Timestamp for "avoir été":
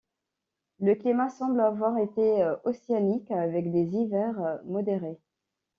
1.59-2.49